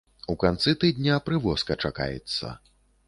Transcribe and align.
У 0.33 0.35
канцы 0.43 0.73
тыдня 0.83 1.19
прывозка 1.27 1.77
чакаецца. 1.85 2.59